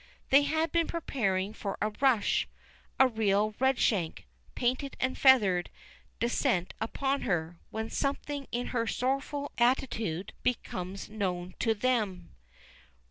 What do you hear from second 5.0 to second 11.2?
feathered, descent upon her, when something in her sorrowful attitude becomes